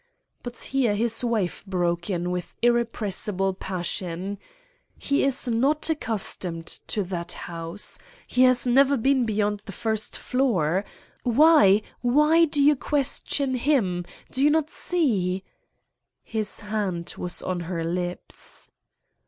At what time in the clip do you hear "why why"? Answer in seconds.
11.21-12.45